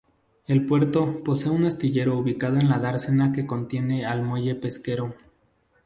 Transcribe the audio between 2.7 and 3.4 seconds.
dársena